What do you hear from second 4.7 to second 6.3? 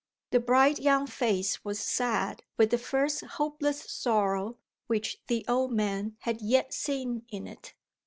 which the old man